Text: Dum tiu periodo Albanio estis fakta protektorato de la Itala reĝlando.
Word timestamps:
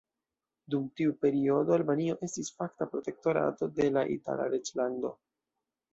Dum 0.73 0.87
tiu 1.01 1.11
periodo 1.25 1.75
Albanio 1.75 2.17
estis 2.29 2.49
fakta 2.61 2.89
protektorato 2.95 3.69
de 3.79 3.91
la 3.99 4.07
Itala 4.19 4.49
reĝlando. 4.55 5.17